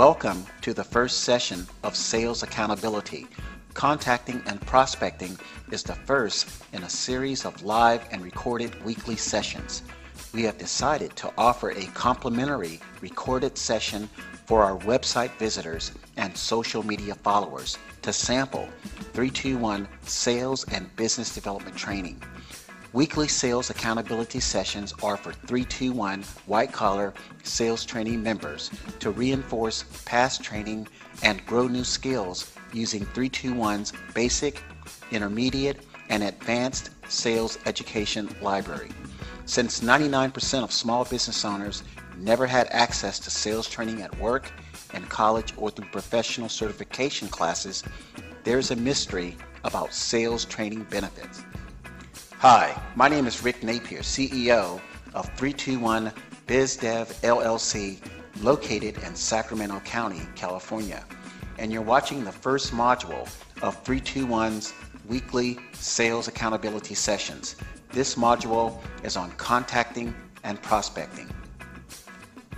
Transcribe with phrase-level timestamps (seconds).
[0.00, 3.26] Welcome to the first session of Sales Accountability.
[3.74, 5.38] Contacting and prospecting
[5.70, 9.82] is the first in a series of live and recorded weekly sessions.
[10.32, 14.08] We have decided to offer a complimentary recorded session
[14.46, 18.70] for our website visitors and social media followers to sample
[19.12, 22.22] 321 Sales and Business Development Training.
[22.92, 27.14] Weekly sales accountability sessions are for 321 white collar
[27.44, 28.68] sales training members
[28.98, 30.88] to reinforce past training
[31.22, 34.64] and grow new skills using 321's basic,
[35.12, 38.90] intermediate, and advanced sales education library.
[39.46, 41.84] Since 99% of small business owners
[42.18, 44.50] never had access to sales training at work,
[44.94, 47.84] in college, or through professional certification classes,
[48.42, 51.44] there's a mystery about sales training benefits.
[52.40, 54.80] Hi, my name is Rick Napier, CEO
[55.12, 56.10] of 321
[56.46, 57.98] BizDev LLC,
[58.40, 61.04] located in Sacramento County, California.
[61.58, 63.28] And you're watching the first module
[63.60, 64.72] of 321's
[65.06, 67.56] weekly sales accountability sessions.
[67.90, 71.28] This module is on contacting and prospecting.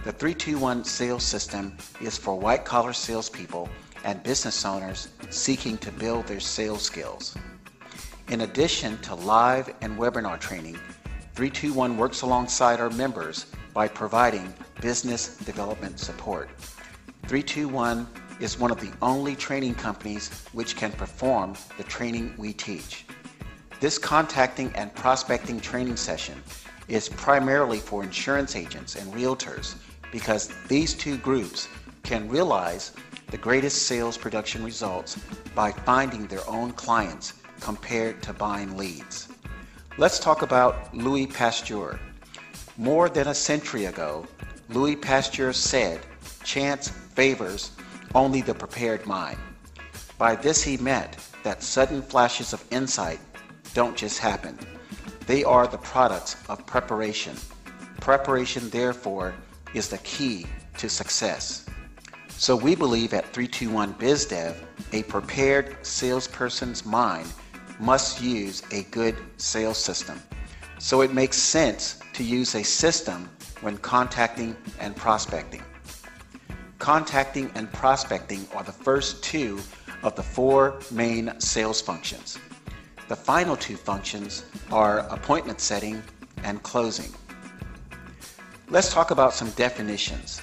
[0.05, 3.69] The 321 sales system is for white collar salespeople
[4.05, 7.37] and business owners seeking to build their sales skills.
[8.33, 10.79] In addition to live and webinar training,
[11.35, 16.49] 321 works alongside our members by providing business development support.
[17.27, 18.09] 321
[18.41, 23.05] is one of the only training companies which can perform the training we teach.
[23.81, 26.43] This contacting and prospecting training session
[26.89, 29.75] is primarily for insurance agents and realtors
[30.11, 31.69] because these two groups
[32.03, 32.93] can realize
[33.27, 35.19] the greatest sales production results
[35.55, 39.29] by finding their own clients compared to buying leads.
[39.97, 42.01] Let's talk about Louis Pasteur.
[42.77, 44.27] More than a century ago,
[44.69, 46.01] Louis Pasteur said,
[46.43, 47.71] chance favors
[48.15, 49.39] only the prepared mind.
[50.19, 53.21] By this he meant that sudden flashes of insight
[53.75, 54.59] don't just happen.
[55.27, 57.37] They are the products of preparation.
[58.01, 59.35] Preparation, therefore,
[59.73, 60.47] is the key
[60.79, 61.67] to success.
[62.29, 64.57] So we believe at 321 BizDev,
[64.93, 67.33] a prepared salesperson's mind
[67.79, 70.21] must use a good sales system.
[70.79, 73.29] So it makes sense to use a system
[73.61, 75.63] when contacting and prospecting.
[76.79, 79.61] Contacting and prospecting are the first two
[80.03, 82.39] of the four main sales functions.
[83.09, 86.03] The final two functions are appointment setting
[86.43, 87.13] and closing.
[88.69, 90.43] Let's talk about some definitions.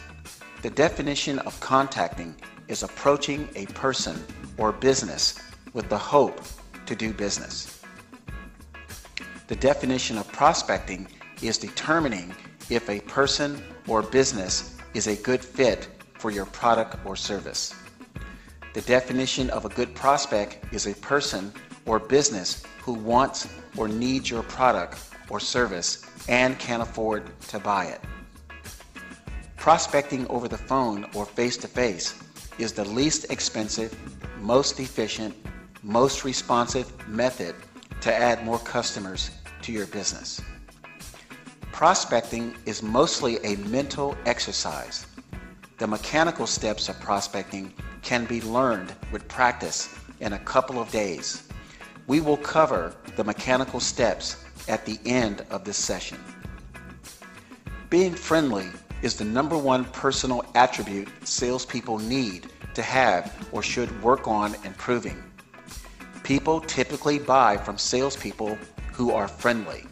[0.62, 2.36] The definition of contacting
[2.68, 4.24] is approaching a person
[4.58, 5.40] or business
[5.74, 6.42] with the hope
[6.90, 7.82] to do business.
[9.46, 11.08] The definition of prospecting
[11.44, 12.36] is determining
[12.72, 17.76] if a person or business is a good fit for your product or service.
[18.74, 21.54] The definition of a good prospect is a person
[21.86, 24.98] or business who wants or needs your product
[25.30, 28.02] or service and can afford to buy it.
[29.58, 32.20] Prospecting over the phone or face to face
[32.58, 33.96] is the least expensive,
[34.42, 35.36] most efficient,
[35.84, 37.56] most responsive method
[38.02, 39.32] to add more customers
[39.62, 40.42] to your business.
[41.72, 45.08] Prospecting is mostly a mental exercise.
[45.78, 51.48] The mechanical steps of prospecting can be learned with practice in a couple of days.
[52.08, 56.18] We will cover the mechanical steps at the end of this session.
[57.90, 58.68] Being friendly
[59.02, 65.24] is the number one personal attribute salespeople need to have or should work on improving.
[66.30, 68.56] People typically buy from salespeople
[68.94, 69.88] who are friendly.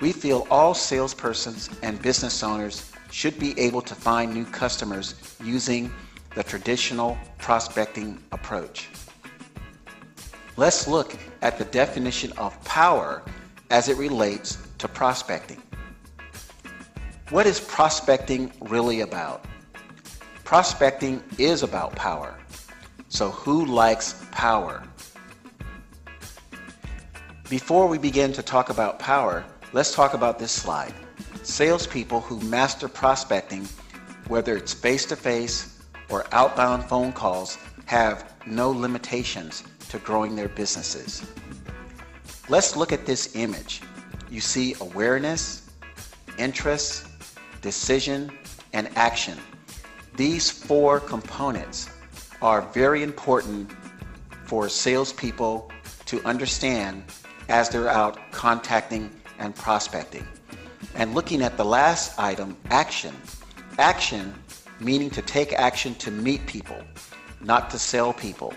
[0.00, 5.92] We feel all salespersons and business owners should be able to find new customers using
[6.34, 8.88] the traditional prospecting approach.
[10.56, 13.22] Let's look at the definition of power
[13.68, 15.62] as it relates to prospecting.
[17.28, 19.44] What is prospecting really about?
[20.44, 22.38] Prospecting is about power.
[23.12, 24.82] So, who likes power?
[27.50, 29.44] Before we begin to talk about power,
[29.74, 30.94] let's talk about this slide.
[31.42, 33.68] Salespeople who master prospecting,
[34.28, 35.78] whether it's face to face
[36.08, 41.22] or outbound phone calls, have no limitations to growing their businesses.
[42.48, 43.82] Let's look at this image.
[44.30, 45.70] You see awareness,
[46.38, 47.08] interest,
[47.60, 48.32] decision,
[48.72, 49.36] and action.
[50.16, 51.90] These four components
[52.42, 53.70] are very important
[54.44, 55.70] for salespeople
[56.06, 57.04] to understand
[57.48, 59.08] as they're out contacting
[59.38, 60.26] and prospecting.
[60.96, 63.14] And looking at the last item, action.
[63.78, 64.34] Action
[64.80, 66.82] meaning to take action to meet people,
[67.40, 68.52] not to sell people.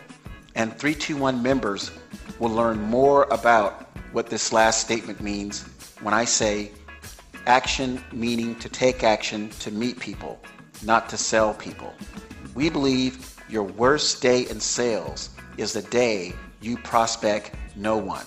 [0.56, 1.92] And 321 members
[2.40, 5.64] will learn more about what this last statement means
[6.02, 6.72] when I say
[7.46, 10.40] action meaning to take action to meet people,
[10.84, 11.94] not to sell people.
[12.56, 18.26] We believe your worst day in sales is the day you prospect no one.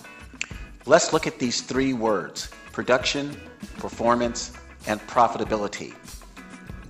[0.85, 3.35] Let's look at these three words production,
[3.77, 4.53] performance,
[4.87, 5.93] and profitability.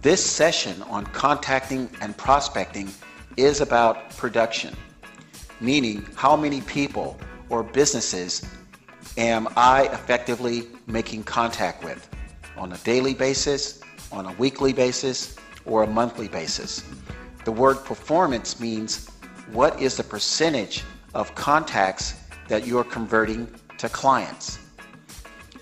[0.01, 2.89] This session on contacting and prospecting
[3.37, 4.75] is about production,
[5.59, 8.45] meaning how many people or businesses
[9.17, 12.07] am I effectively making contact with
[12.55, 13.81] on a daily basis,
[14.11, 15.35] on a weekly basis,
[15.65, 16.83] or a monthly basis.
[17.49, 19.09] The word performance means
[19.51, 20.83] what is the percentage
[21.15, 22.13] of contacts
[22.47, 24.59] that you're converting to clients.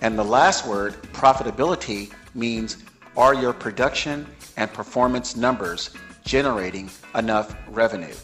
[0.02, 2.84] And the last word, profitability, means
[3.16, 5.92] are your production and performance numbers
[6.26, 8.16] generating enough revenue?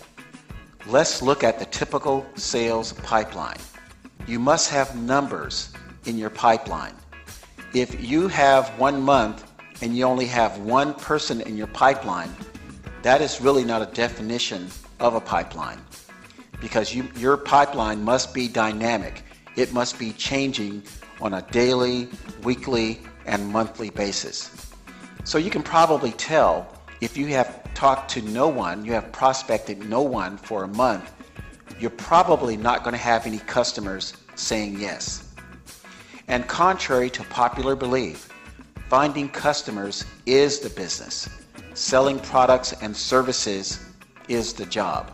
[0.85, 3.61] Let's look at the typical sales pipeline.
[4.27, 5.71] You must have numbers
[6.03, 6.95] in your pipeline.
[7.73, 9.49] If you have one month
[9.81, 12.35] and you only have one person in your pipeline,
[13.03, 14.69] that is really not a definition
[14.99, 15.79] of a pipeline
[16.61, 19.23] because you, your pipeline must be dynamic.
[19.57, 20.83] It must be changing
[21.19, 22.07] on a daily,
[22.43, 24.71] weekly, and monthly basis.
[25.25, 26.65] So you can probably tell
[27.01, 31.11] if you have talked to no one, you have prospected no one for a month,
[31.79, 35.33] you're probably not going to have any customers saying yes.
[36.29, 38.29] And contrary to popular belief,
[38.87, 41.27] finding customers is the business.
[41.73, 43.79] Selling products and services
[44.27, 45.11] is the job.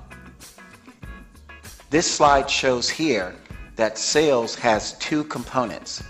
[1.90, 3.34] This slide shows here
[3.78, 6.04] that sales has two components.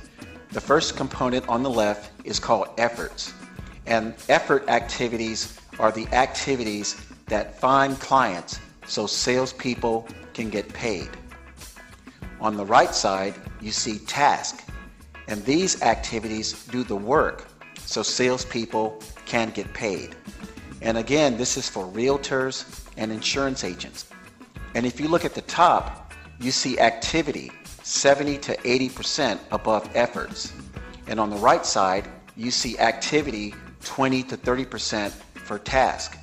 [0.51, 3.31] The first component on the left is called efforts.
[3.85, 11.09] And effort activities are the activities that find clients so salespeople can get paid.
[12.41, 14.63] On the right side, you see task.
[15.27, 17.47] And these activities do the work
[17.89, 20.15] so salespeople can get paid.
[20.81, 24.07] And again, this is for realtors and insurance agents.
[24.75, 27.51] And if you look at the top, you see activity
[27.83, 30.53] 70 to 80% above efforts.
[31.07, 33.53] And on the right side, you see activity
[33.83, 36.17] 20 to 30% for task.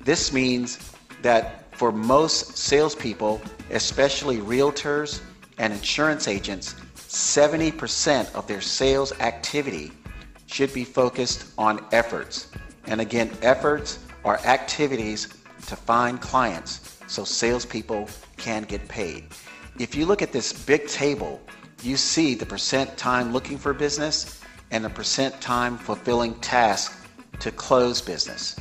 [0.00, 0.92] This means
[1.22, 5.20] that for most salespeople, especially realtors
[5.58, 9.92] and insurance agents, 70% of their sales activity
[10.46, 12.48] should be focused on efforts.
[12.86, 15.28] And again, efforts are activities
[15.66, 19.24] to find clients so salespeople can get paid.
[19.78, 21.40] If you look at this big table,
[21.82, 24.40] you see the percent time looking for business
[24.70, 26.96] and the percent time fulfilling tasks
[27.40, 28.56] to close business.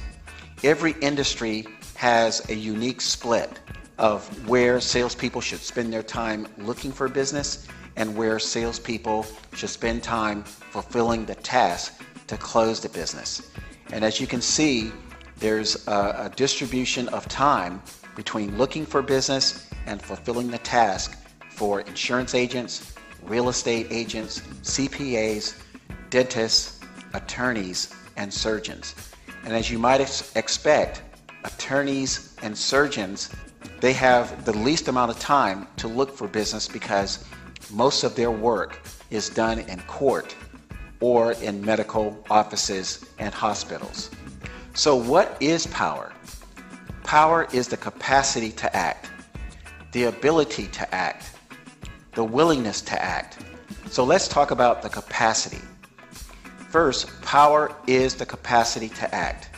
[0.63, 1.65] Every industry
[1.95, 3.59] has a unique split
[3.97, 10.03] of where salespeople should spend their time looking for business and where salespeople should spend
[10.03, 13.51] time fulfilling the task to close the business.
[13.92, 14.92] And as you can see,
[15.38, 17.81] there's a, a distribution of time
[18.15, 21.18] between looking for business and fulfilling the task
[21.50, 22.94] for insurance agents,
[23.24, 25.59] real estate agents, CPAs,
[26.09, 26.80] dentists,
[27.13, 28.95] attorneys, and surgeons.
[29.44, 31.03] And as you might ex- expect,
[31.44, 33.30] attorneys and surgeons,
[33.80, 37.25] they have the least amount of time to look for business because
[37.72, 38.80] most of their work
[39.10, 40.36] is done in court
[41.00, 44.10] or in medical offices and hospitals.
[44.74, 46.12] So, what is power?
[47.04, 49.10] Power is the capacity to act,
[49.92, 51.31] the ability to act,
[52.14, 53.40] the willingness to act.
[53.90, 55.62] So, let's talk about the capacity.
[56.69, 59.50] First, power is the capacity to act.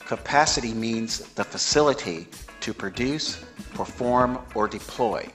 [0.00, 2.28] Capacity means the facility
[2.60, 3.42] to produce,
[3.72, 5.26] perform, or deploy.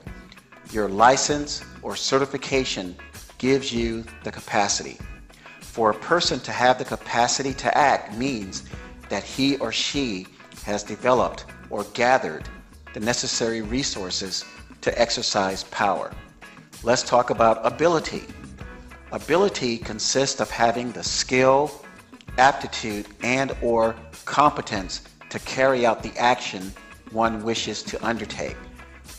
[0.71, 2.95] Your license or certification
[3.37, 4.97] gives you the capacity.
[5.59, 8.63] For a person to have the capacity to act means
[9.09, 10.27] that he or she
[10.63, 12.47] has developed or gathered
[12.93, 14.45] the necessary resources
[14.81, 16.11] to exercise power.
[16.83, 18.23] Let's talk about ability.
[19.11, 21.83] Ability consists of having the skill,
[22.37, 23.95] aptitude, and or
[24.25, 26.73] competence to carry out the action
[27.11, 28.55] one wishes to undertake.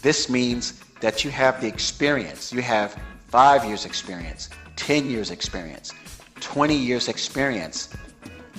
[0.03, 2.53] This means that you have the experience.
[2.53, 5.93] You have five years experience, 10 years experience,
[6.41, 7.89] 20 years experience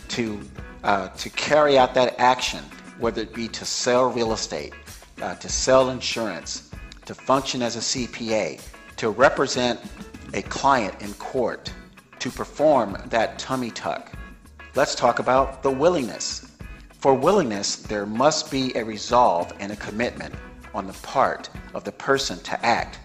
[0.08, 0.40] to,
[0.86, 2.64] uh, to carry out that action,
[2.98, 4.74] whether it be to sell real estate,
[5.22, 6.72] uh, to sell insurance,
[7.06, 8.62] to function as a CPA,
[8.96, 9.82] to represent
[10.34, 11.74] a client in court
[12.20, 14.14] to perform that tummy tuck.
[14.76, 16.50] Let's talk about the willingness.
[17.00, 20.34] For willingness, there must be a resolve and a commitment
[20.74, 23.00] on the part of the person to act,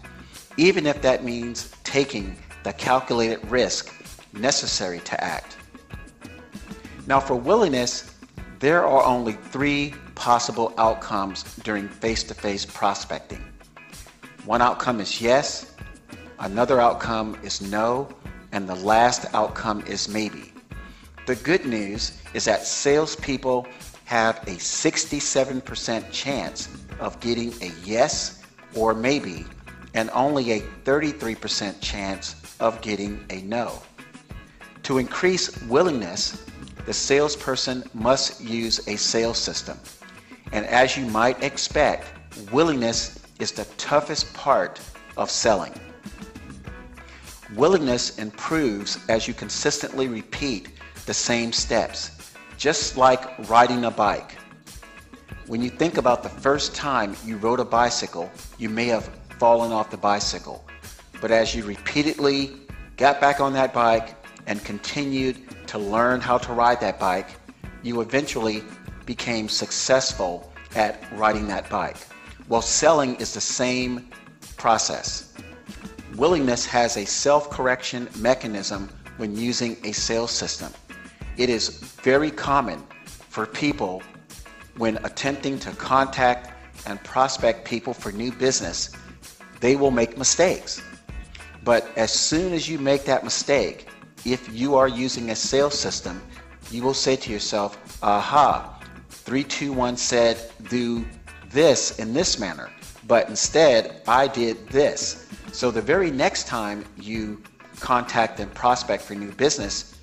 [0.56, 3.94] even if that means taking the calculated risk
[4.32, 5.56] necessary to act.
[7.06, 8.14] Now, for willingness,
[8.58, 13.44] there are only three possible outcomes during face to face prospecting.
[14.44, 15.74] One outcome is yes,
[16.40, 18.08] another outcome is no,
[18.52, 20.52] and the last outcome is maybe.
[21.26, 23.66] The good news is that salespeople
[24.06, 26.68] have a 67% chance
[26.98, 28.42] of getting a yes
[28.74, 29.46] or maybe,
[29.94, 33.80] and only a 33% chance of getting a no.
[34.84, 36.44] To increase willingness,
[36.86, 39.78] the salesperson must use a sales system.
[40.52, 42.06] And as you might expect,
[42.52, 44.80] willingness is the toughest part
[45.16, 45.74] of selling.
[47.54, 50.70] Willingness improves as you consistently repeat
[51.06, 52.18] the same steps
[52.58, 54.37] just like riding a bike.
[55.48, 59.06] When you think about the first time you rode a bicycle, you may have
[59.38, 60.62] fallen off the bicycle.
[61.22, 62.52] But as you repeatedly
[62.98, 64.14] got back on that bike
[64.46, 65.38] and continued
[65.68, 67.28] to learn how to ride that bike,
[67.82, 68.62] you eventually
[69.06, 71.96] became successful at riding that bike.
[72.50, 74.10] Well, selling is the same
[74.58, 75.32] process.
[76.16, 80.70] Willingness has a self correction mechanism when using a sales system.
[81.38, 81.70] It is
[82.02, 84.02] very common for people
[84.78, 86.52] when attempting to contact
[86.86, 88.96] and prospect people for new business,
[89.60, 90.80] they will make mistakes.
[91.64, 93.88] But as soon as you make that mistake,
[94.24, 96.22] if you are using a sales system,
[96.70, 98.78] you will say to yourself, aha,
[99.10, 101.04] 321 said do
[101.50, 102.70] this in this manner,
[103.06, 105.28] but instead I did this.
[105.52, 107.42] So the very next time you
[107.80, 109.96] contact and prospect for new business,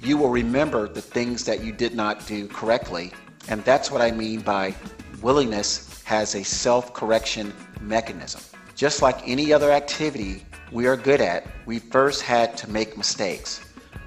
[0.00, 3.12] you will remember the things that you did not do correctly.
[3.48, 4.74] And that's what I mean by
[5.22, 8.40] willingness has a self correction mechanism.
[8.74, 13.60] Just like any other activity we are good at, we first had to make mistakes.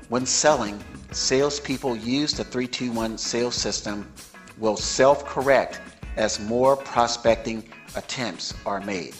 [0.09, 0.81] When selling,
[1.11, 4.11] salespeople use the 321 sales system
[4.57, 5.81] will self correct
[6.17, 7.63] as more prospecting
[7.95, 9.15] attempts are made.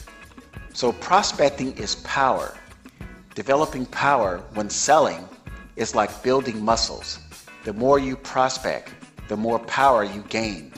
[0.73, 2.55] So, prospecting is power.
[3.35, 5.27] Developing power when selling
[5.75, 7.19] is like building muscles.
[7.63, 8.93] The more you prospect,
[9.31, 10.73] the more power you gain.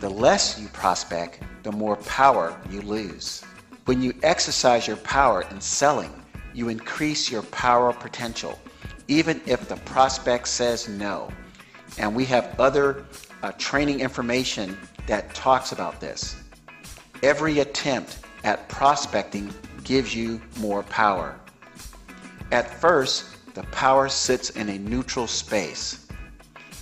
[0.00, 3.44] The less you prospect, the more power you lose.
[3.84, 6.10] When you exercise your power in selling,
[6.54, 8.58] you increase your power potential,
[9.06, 11.28] even if the prospect says no.
[11.98, 13.04] And we have other
[13.42, 16.36] uh, training information that talks about this.
[17.22, 21.38] Every attempt at prospecting gives you more power.
[22.50, 26.03] At first, the power sits in a neutral space.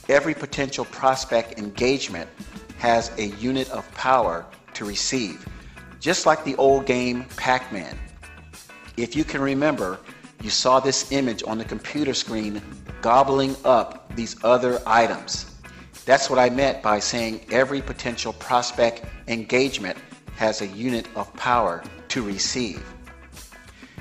[0.08, 2.28] Every potential prospect engagement
[2.78, 4.44] has a unit of power
[4.74, 5.46] to receive,
[6.00, 7.96] just like the old game Pac Man.
[8.96, 10.00] If you can remember,
[10.42, 12.60] you saw this image on the computer screen
[13.00, 15.54] gobbling up these other items.
[16.04, 19.96] That's what I meant by saying every potential prospect engagement
[20.34, 22.80] has a unit of power to receive.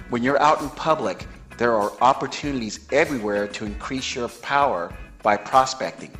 [0.09, 1.27] When you're out in public,
[1.57, 4.91] there are opportunities everywhere to increase your power
[5.23, 6.11] by prospecting.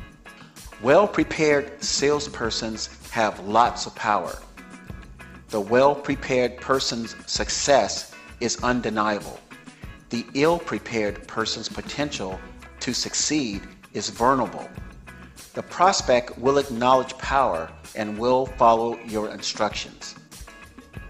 [0.82, 4.38] Well prepared salespersons have lots of power.
[5.48, 9.38] The well prepared person's success is undeniable.
[10.10, 12.40] The ill prepared person's potential
[12.80, 14.68] to succeed is vulnerable.
[15.54, 20.14] The prospect will acknowledge power and will follow your instructions.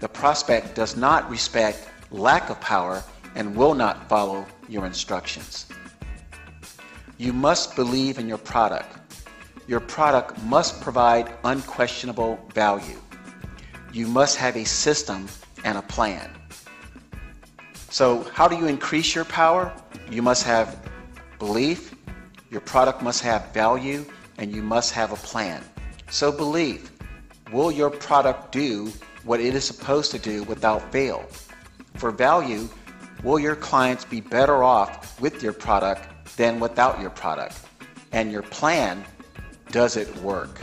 [0.01, 3.03] The prospect does not respect lack of power
[3.35, 5.65] and will not follow your instructions.
[7.17, 8.97] You must believe in your product.
[9.67, 12.99] Your product must provide unquestionable value.
[13.91, 15.27] You must have a system
[15.63, 16.29] and a plan.
[17.91, 19.71] So, how do you increase your power?
[20.09, 20.79] You must have
[21.37, 21.93] belief,
[22.49, 24.05] your product must have value,
[24.39, 25.63] and you must have a plan.
[26.09, 26.91] So, believe
[27.51, 28.91] will your product do
[29.23, 31.23] what it is supposed to do without fail?
[31.93, 32.67] For value,
[33.23, 37.59] will your clients be better off with your product than without your product?
[38.11, 39.03] And your plan,
[39.71, 40.61] does it work?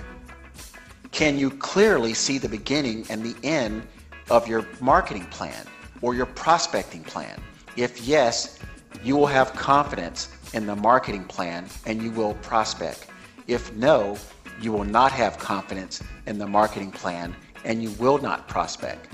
[1.12, 3.82] Can you clearly see the beginning and the end
[4.30, 5.66] of your marketing plan
[6.02, 7.40] or your prospecting plan?
[7.76, 8.58] If yes,
[9.02, 13.06] you will have confidence in the marketing plan and you will prospect.
[13.46, 14.16] If no,
[14.60, 17.34] you will not have confidence in the marketing plan
[17.64, 19.08] and you will not prospect.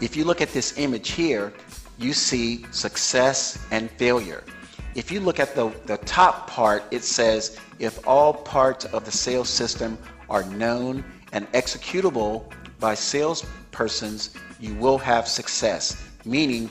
[0.00, 1.52] If you look at this image here,
[1.98, 4.42] you see success and failure.
[4.94, 9.10] If you look at the, the top part, it says if all parts of the
[9.10, 9.98] sales system
[10.30, 16.08] are known and executable by salespersons, you will have success.
[16.24, 16.70] Meaning,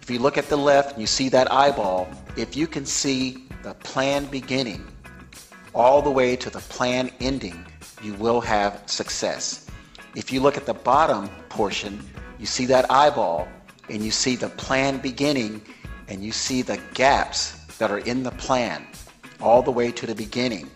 [0.00, 3.46] if you look at the left and you see that eyeball, if you can see
[3.62, 4.86] the plan beginning
[5.74, 7.64] all the way to the plan ending,
[8.02, 9.66] you will have success.
[10.16, 12.00] If you look at the bottom portion,
[12.38, 13.46] you see that eyeball
[13.90, 15.60] and you see the plan beginning
[16.10, 18.84] and you see the gaps that are in the plan
[19.40, 20.68] all the way to the beginning.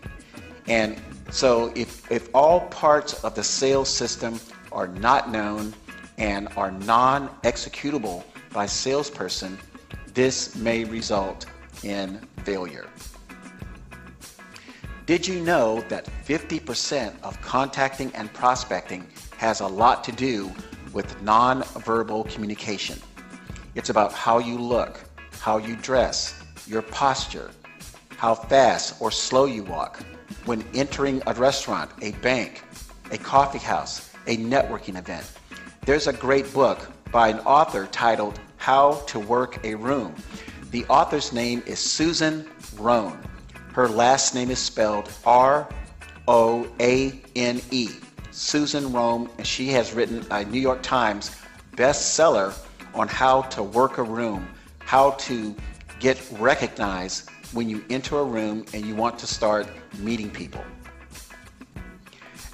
[0.69, 0.99] And
[1.31, 4.41] so if, if all parts of the sales system
[4.73, 5.75] are not known
[6.17, 9.59] and are non-executable by salesperson,
[10.15, 11.47] this may result
[11.83, 12.89] in failure.
[15.07, 20.51] Did you know that 50% of contacting and prospecting has a lot to do
[20.93, 22.99] with non-verbal communication?
[23.75, 25.01] It's about how you look,
[25.41, 27.51] how you dress, your posture,
[28.17, 30.01] how fast or slow you walk
[30.45, 32.63] when entering a restaurant, a bank,
[33.11, 35.31] a coffee house, a networking event.
[35.85, 40.15] There's a great book by an author titled How to Work a Room.
[40.71, 43.19] The author's name is Susan Roane.
[43.75, 45.69] Her last name is spelled R
[46.27, 47.91] O A N E.
[48.31, 51.31] Susan Roane, and she has written a New York Times
[51.77, 52.53] bestseller
[52.95, 54.49] on how to work a room,
[54.85, 55.55] how to
[56.01, 59.67] get recognized when you enter a room and you want to start
[59.99, 60.65] meeting people.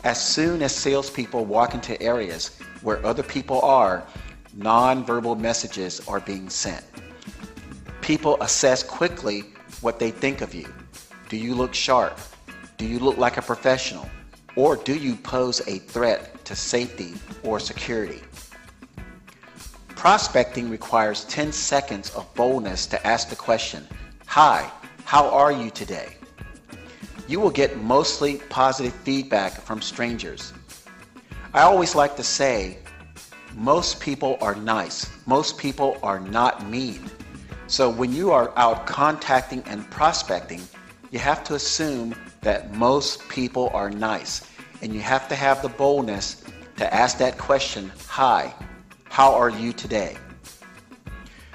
[0.05, 4.07] As soon as salespeople walk into areas where other people are,
[4.57, 6.85] nonverbal messages are being sent.
[8.01, 9.45] People assess quickly
[9.81, 10.73] what they think of you.
[11.29, 12.19] Do you look sharp?
[12.77, 14.09] Do you look like a professional?
[14.57, 18.21] Or do you pose a threat to safety or security?
[20.01, 23.87] Prospecting requires 10 seconds of boldness to ask the question,
[24.29, 24.73] Hi,
[25.05, 26.17] how are you today?
[27.29, 30.55] You will get mostly positive feedback from strangers.
[31.53, 32.79] I always like to say,
[33.55, 35.07] most people are nice.
[35.27, 37.05] Most people are not mean.
[37.67, 40.63] So when you are out contacting and prospecting,
[41.11, 44.49] you have to assume that most people are nice.
[44.81, 46.43] And you have to have the boldness
[46.79, 48.55] to ask that question, Hi,
[49.11, 50.17] how are you today?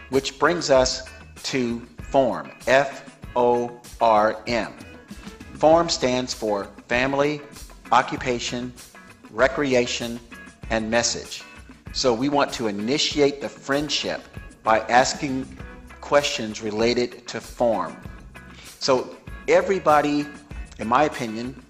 [0.10, 1.10] Which brings us
[1.44, 4.74] to FORM, F O R M.
[5.54, 7.42] FORM stands for Family,
[7.94, 8.74] Occupation,
[9.32, 10.20] Recreation,
[10.70, 11.44] and Message.
[11.94, 14.22] So we want to initiate the friendship
[14.64, 15.48] by asking
[16.02, 17.96] questions related to form.
[18.80, 19.16] So
[19.48, 20.28] everybody,
[20.78, 21.64] in my opinion,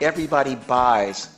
[0.00, 1.36] everybody buys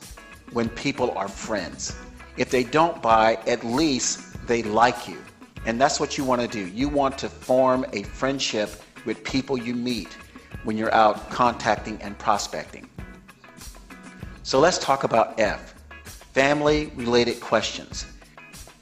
[0.51, 1.95] when people are friends.
[2.37, 5.17] If they don't buy, at least they like you.
[5.65, 6.67] And that's what you want to do.
[6.67, 10.13] You want to form a friendship with people you meet
[10.63, 12.89] when you're out contacting and prospecting.
[14.43, 15.73] So let's talk about F,
[16.33, 18.05] family related questions.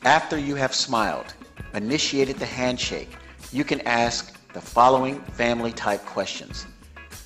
[0.04, 1.34] After you have smiled,
[1.74, 3.10] initiated the handshake,
[3.52, 6.68] you can ask the following family type questions.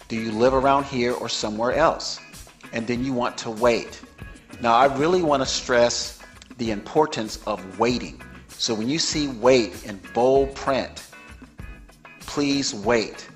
[0.07, 2.19] Do you live around here or somewhere else?
[2.71, 4.01] And then you want to wait.
[4.61, 6.18] Now, I really want to stress
[6.59, 8.21] the importance of waiting.
[8.49, 11.07] So when you see wait in bold print,
[12.19, 13.27] please wait.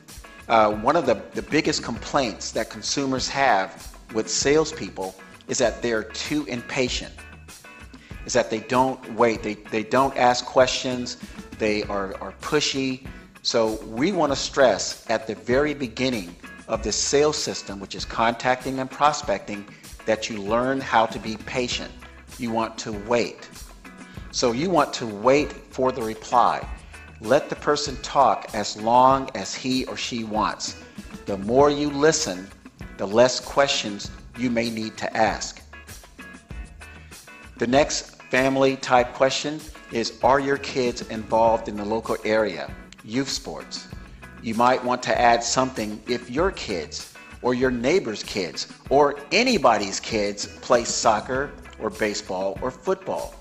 [0.49, 5.15] Uh, one of the, the biggest complaints that consumers have with salespeople
[5.47, 7.13] is that they're too impatient.
[8.25, 11.17] Is that they don't wait, they, they don't ask questions,
[11.57, 13.07] they are, are pushy.
[13.41, 16.35] So we want to stress at the very beginning
[16.67, 19.65] of the sales system, which is contacting and prospecting,
[20.05, 21.91] that you learn how to be patient.
[22.39, 23.49] You want to wait.
[24.31, 26.67] So you want to wait for the reply.
[27.21, 30.81] Let the person talk as long as he or she wants.
[31.25, 32.47] The more you listen,
[32.97, 35.61] the less questions you may need to ask.
[37.57, 42.69] The next family type question is Are your kids involved in the local area?
[43.05, 43.87] Youth sports
[44.43, 50.01] you might want to add something if your kids or your neighbor's kids or anybody's
[50.01, 51.51] kids play soccer
[51.83, 53.35] or baseball or football.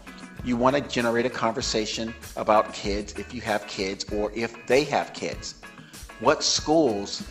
[0.44, 4.84] You want to generate a conversation about kids if you have kids or if they
[4.84, 5.54] have kids.
[6.20, 7.22] What schools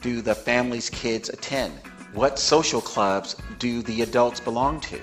[0.00, 1.74] do the family's kids attend?
[2.14, 5.00] What social clubs do the adults belong to?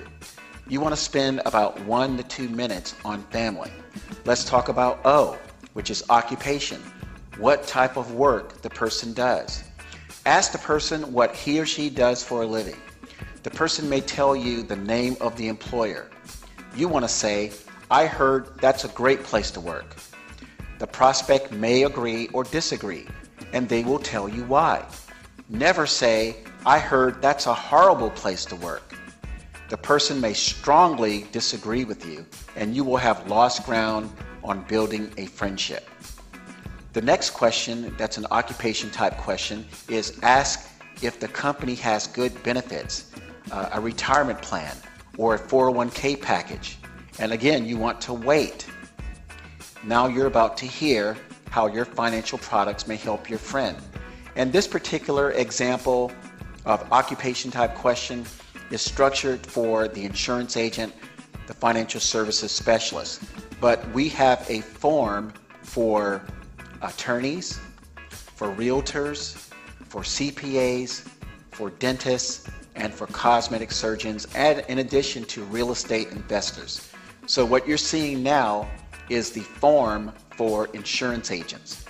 [0.68, 3.70] You want to spend about one to two minutes on family.
[4.24, 5.38] Let's talk about O,
[5.72, 6.82] which is occupation
[7.38, 9.64] what type of work the person does.
[10.26, 12.76] Ask the person what he or she does for a living.
[13.42, 16.10] The person may tell you the name of the employer.
[16.76, 17.52] You want to say,
[17.90, 19.96] I heard that's a great place to work.
[20.78, 23.06] The prospect may agree or disagree,
[23.54, 24.84] and they will tell you why.
[25.48, 28.94] Never say, I heard that's a horrible place to work.
[29.70, 32.26] The person may strongly disagree with you,
[32.56, 34.12] and you will have lost ground
[34.44, 35.88] on building a friendship.
[36.92, 40.68] The next question, that's an occupation type question, is ask
[41.02, 43.10] if the company has good benefits,
[43.50, 44.76] uh, a retirement plan,
[45.16, 46.78] or a 401k package.
[47.18, 48.66] And again, you want to wait.
[49.84, 51.16] Now you're about to hear
[51.50, 53.76] how your financial products may help your friend.
[54.36, 56.12] And this particular example
[56.64, 58.24] of occupation type question
[58.70, 60.94] is structured for the insurance agent,
[61.46, 63.22] the financial services specialist.
[63.60, 66.22] But we have a form for
[66.80, 67.60] attorneys,
[68.08, 69.50] for realtors,
[69.88, 71.06] for CPAs,
[71.50, 72.48] for dentists,
[72.80, 76.88] and for cosmetic surgeons, and in addition to real estate investors.
[77.26, 78.68] So what you're seeing now
[79.08, 81.84] is the form for insurance agents.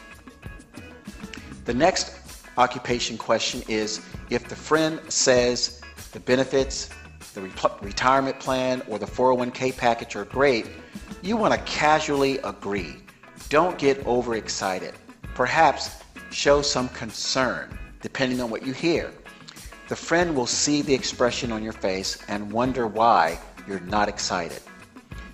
[1.64, 2.16] The next
[2.58, 5.80] occupation question is if the friend says
[6.12, 6.90] the benefits,
[7.34, 7.50] the re
[7.80, 10.66] retirement plan, or the 401k package are great,
[11.22, 12.96] you want to casually agree.
[13.48, 14.94] Don't get overexcited.
[15.34, 19.12] Perhaps show some concern, depending on what you hear.
[19.90, 24.62] The friend will see the expression on your face and wonder why you're not excited.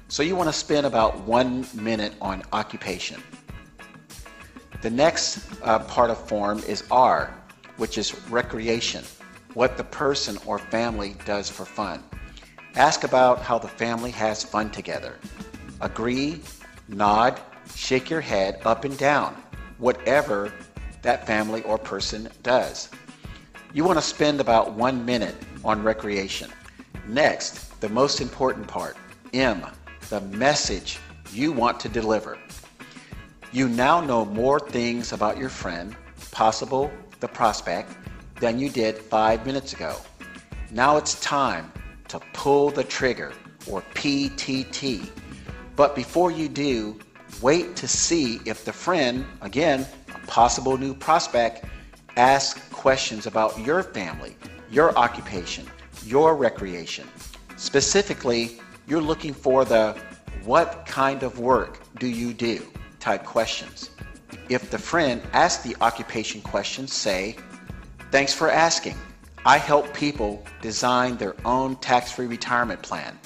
[0.09, 3.23] So you want to spend about one minute on occupation.
[4.81, 7.35] The next uh, part of form is R,
[7.77, 9.05] which is recreation,
[9.53, 12.03] what the person or family does for fun.
[12.77, 15.19] Ask about how the family has fun together.
[15.83, 16.41] Agree,
[16.89, 17.39] nod,
[17.75, 19.37] shake your head up and down,
[19.77, 20.51] whatever
[21.03, 22.89] that family or person does.
[23.77, 26.51] You want to spend about one minute on recreation.
[27.07, 28.97] Next, the most important part,
[29.35, 29.67] M,
[30.09, 30.99] the message
[31.31, 32.39] you want to deliver.
[33.53, 35.95] You now know more things about your friend,
[36.31, 37.93] possible the prospect,
[38.41, 39.97] than you did five minutes ago.
[40.71, 41.71] Now it's time
[42.09, 43.35] to pull the trigger
[43.71, 45.07] or PTT.
[45.77, 46.99] But before you do,
[47.43, 51.67] Wait to see if the friend, again, a possible new prospect,
[52.17, 54.37] asks questions about your family,
[54.71, 55.67] your occupation,
[56.05, 57.07] your recreation.
[57.57, 59.97] Specifically, you're looking for the
[60.45, 62.67] what kind of work do you do
[63.01, 63.91] type questions.
[64.49, 67.37] If the friend asks the occupation question, say,
[68.13, 68.97] Thanks for asking.
[69.45, 73.19] I help people design their own tax free retirement plan,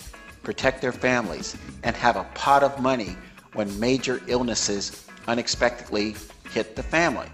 [0.42, 3.16] protect their families, and have a pot of money
[3.52, 6.16] when major illnesses unexpectedly
[6.50, 7.28] hit the family.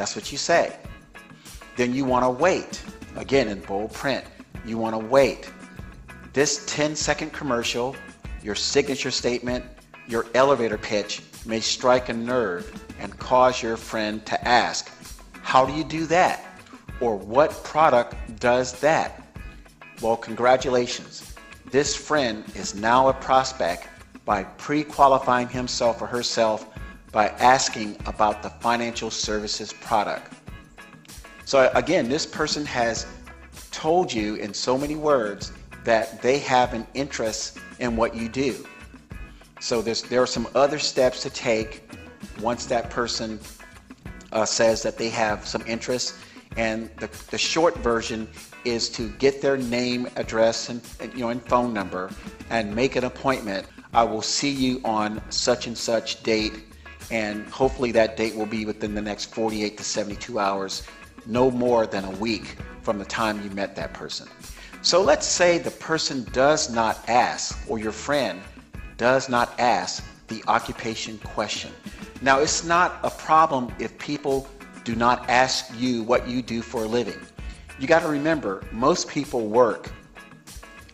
[0.00, 0.74] That's what you say.
[1.76, 2.82] Then you want to wait.
[3.16, 4.24] Again, in bold print,
[4.64, 5.52] you want to wait.
[6.32, 7.94] This 10 second commercial,
[8.42, 9.62] your signature statement,
[10.08, 14.90] your elevator pitch may strike a nerve and cause your friend to ask,
[15.42, 16.46] How do you do that?
[17.02, 19.22] Or what product does that?
[20.00, 21.34] Well, congratulations.
[21.70, 23.86] This friend is now a prospect
[24.24, 26.69] by pre qualifying himself or herself
[27.12, 30.32] by asking about the financial services product.
[31.44, 33.06] So, again, this person has
[33.72, 35.52] told you in so many words
[35.84, 38.64] that they have an interest in what you do.
[39.60, 41.90] So, there are some other steps to take
[42.40, 43.40] once that person
[44.32, 46.14] uh, says that they have some interest.
[46.56, 48.28] And the, the short version
[48.64, 50.82] is to get their name, address, and
[51.14, 52.10] you know, and phone number,
[52.50, 56.52] and make an appointment I will see you on such and such date,
[57.10, 60.82] and hopefully that date will be within the next 48 to 72 hours,
[61.26, 64.28] no more than a week from the time you met that person.
[64.82, 68.40] So let's say the person does not ask, or your friend
[68.96, 71.72] does not ask the occupation question.
[72.22, 74.48] Now, it's not a problem if people
[74.84, 77.18] do not ask you what you do for a living.
[77.78, 79.90] You got to remember, most people work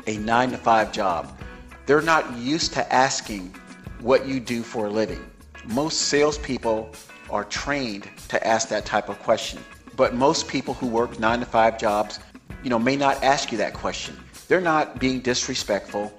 [0.07, 1.39] a nine to five job.
[1.87, 3.55] They're not used to asking
[4.01, 5.25] what you do for a living.
[5.69, 6.91] Most salespeople
[7.29, 9.59] are trained to ask that type of question.
[9.97, 12.21] But most people who work nine to five jobs,
[12.63, 14.17] you know, may not ask you that question.
[14.47, 16.17] They're not being disrespectful.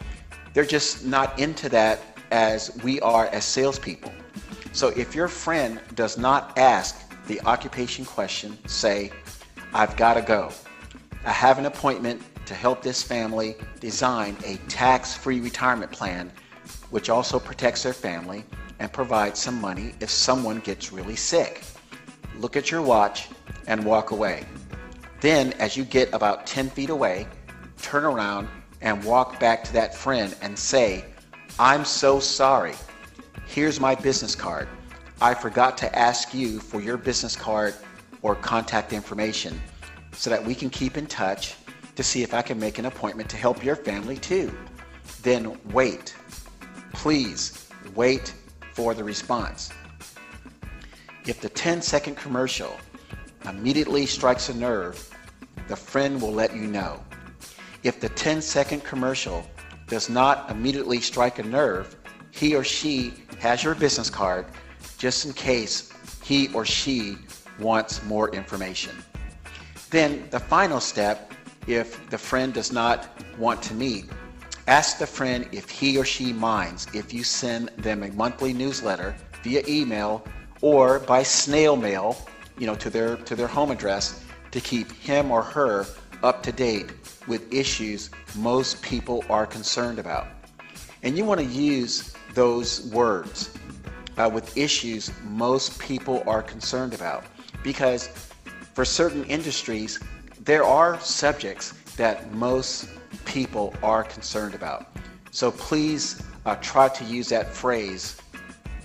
[0.53, 4.11] They're just not into that as we are as salespeople.
[4.73, 9.11] So if your friend does not ask the occupation question, say,
[9.73, 10.51] I've got to go.
[11.25, 16.31] I have an appointment to help this family design a tax free retirement plan,
[16.89, 18.43] which also protects their family
[18.79, 21.61] and provide some money if someone gets really sick.
[22.37, 23.29] Look at your watch
[23.67, 24.43] and walk away.
[25.19, 27.27] Then, as you get about 10 feet away,
[27.81, 28.47] turn around
[28.81, 31.05] and walk back to that friend and say,
[31.57, 32.75] I'm so sorry.
[33.47, 34.67] Here's my business card.
[35.19, 37.73] I forgot to ask you for your business card
[38.21, 39.59] or contact information
[40.11, 41.55] so that we can keep in touch
[41.95, 44.55] to see if I can make an appointment to help your family too.
[45.23, 46.15] Then wait.
[46.93, 48.33] Please wait
[48.77, 49.71] for the response.
[51.25, 52.77] If the 10 second commercial
[53.49, 54.95] immediately strikes a nerve,
[55.67, 57.03] the friend will let you know.
[57.81, 59.43] If the 10 second commercial
[59.87, 61.95] does not immediately strike a nerve,
[62.29, 64.45] he or she has your business card
[64.99, 67.17] just in case he or she
[67.59, 68.95] wants more information.
[69.89, 71.33] Then the final step,
[71.65, 73.09] if the friend does not
[73.39, 74.05] want to meet,
[74.67, 79.15] ask the friend if he or she minds if you send them a monthly newsletter
[79.43, 80.23] via email
[80.61, 82.17] or by snail mail,
[82.57, 85.85] you know, to their to their home address to keep him or her
[86.23, 86.91] up to date
[87.27, 90.27] with issues most people are concerned about.
[91.03, 93.51] And you want to use those words
[94.17, 97.23] uh, with issues most people are concerned about
[97.63, 98.07] because
[98.73, 99.99] for certain industries,
[100.43, 102.87] there are subjects that most
[103.25, 104.87] people are concerned about.
[105.31, 108.17] So please uh, try to use that phrase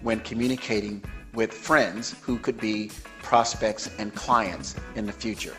[0.02, 1.02] when communicating
[1.34, 2.90] with friends who could be
[3.22, 5.56] prospects and clients in the future.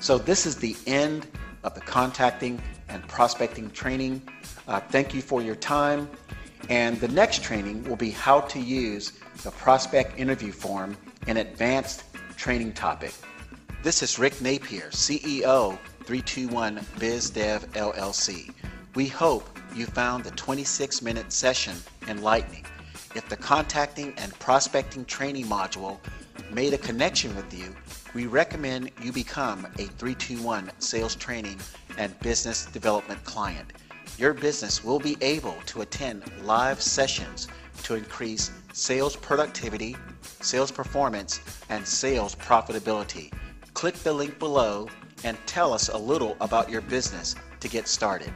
[0.00, 1.26] So this is the end
[1.64, 4.22] of the contacting and prospecting training.
[4.68, 6.08] Uh, thank you for your time.
[6.68, 10.96] And the next training will be how to use the prospect interview form
[11.26, 12.04] in advanced
[12.36, 13.14] training topic.
[13.82, 18.52] This is Rick Napier, CEO 321 BizDev LLC.
[18.96, 21.76] We hope you found the 26 minute session
[22.08, 22.66] enlightening.
[23.14, 25.98] If the contacting and prospecting training module
[26.52, 27.74] made a connection with you,
[28.14, 31.58] we recommend you become a 321 sales training
[31.98, 33.72] and business development client.
[34.18, 37.48] Your business will be able to attend live sessions
[37.84, 39.96] to increase sales productivity,
[40.40, 43.32] sales performance, and sales profitability.
[43.72, 44.88] Click the link below
[45.24, 48.32] and tell us a little about your business to get started.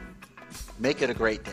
[0.79, 1.51] Make it a great day.